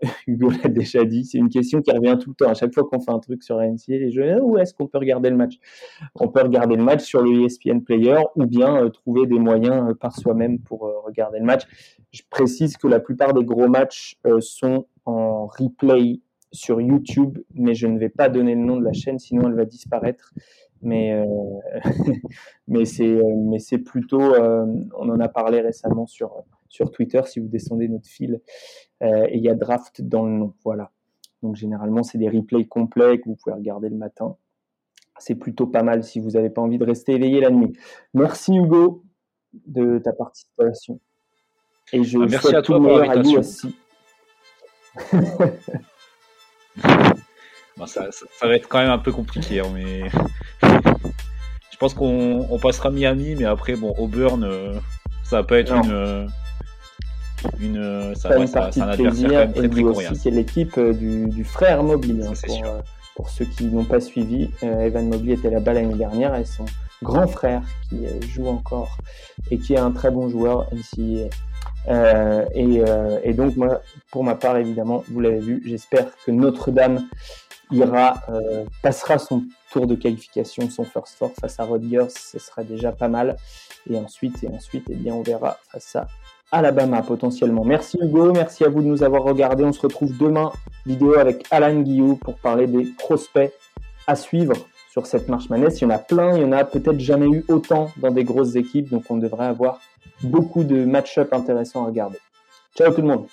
[0.27, 2.51] Hugo l'a déjà dit, c'est une question qui revient tout le temps.
[2.51, 4.99] À chaque fois qu'on fait un truc sur NCA, les jeux, où est-ce qu'on peut
[4.99, 5.59] regarder le match?
[6.15, 10.17] On peut regarder le match sur le ESPN Player ou bien trouver des moyens par
[10.17, 11.63] soi-même pour regarder le match.
[12.11, 16.21] Je précise que la plupart des gros matchs sont en replay
[16.53, 19.55] sur YouTube, mais je ne vais pas donner le nom de la chaîne, sinon elle
[19.55, 20.33] va disparaître.
[20.83, 21.25] Mais, euh,
[22.85, 24.67] c'est euh, plutôt, euh,
[24.99, 27.21] on en a parlé récemment sur sur Twitter.
[27.27, 28.41] Si vous descendez notre fil,
[29.01, 30.55] et il y a draft dans le nom.
[30.65, 30.91] Voilà.
[31.43, 34.37] Donc généralement c'est des replays complets que vous pouvez regarder le matin.
[35.19, 37.77] C'est plutôt pas mal si vous n'avez pas envie de rester éveillé la nuit.
[38.15, 39.05] Merci Hugo
[39.53, 41.01] de ta participation.
[41.93, 43.39] Et je ah, merci à toi pour l'invitation.
[43.39, 43.77] aussi.
[47.87, 48.09] ça,
[48.43, 50.09] va être quand même un peu compliqué, hein, mais
[51.71, 54.75] je pense qu'on passera Miami, mais après, bon, Auburn, euh,
[55.25, 55.91] ça va pas être une.
[55.91, 56.27] Euh,
[57.61, 62.25] une, euh, ça, une partie un adversaire quand même très, C'est l'équipe du, frère Mobley.
[62.25, 62.33] Hein,
[63.15, 66.65] pour, ceux qui n'ont pas suivi, Evan Mobley était là-bas l'année dernière et son
[67.03, 68.97] grand frère qui joue encore
[69.51, 71.29] et qui est un très bon joueur NCAA.
[71.89, 76.31] Euh, et, euh, et, donc moi, pour ma part, évidemment, vous l'avez vu, j'espère que
[76.31, 77.09] Notre-Dame
[77.71, 82.63] ira euh, passera son tour de qualification, son first four face à Rutgers, ce sera
[82.63, 83.37] déjà pas mal.
[83.91, 86.07] Et ensuite, et ensuite, eh bien, on verra face à
[86.53, 87.65] Alabama potentiellement.
[87.65, 89.65] Merci Hugo, merci à vous de nous avoir regardé.
[89.65, 90.53] On se retrouve demain,
[90.85, 93.53] vidéo avec Alan Guillou pour parler des prospects
[94.07, 94.55] à suivre
[94.91, 95.81] sur cette marche manette.
[95.81, 98.25] Il y en a plein, il y en a peut-être jamais eu autant dans des
[98.25, 99.81] grosses équipes, donc on devrait avoir
[100.23, 102.19] beaucoup de match-up intéressants à regarder.
[102.77, 103.27] Ciao tout le monde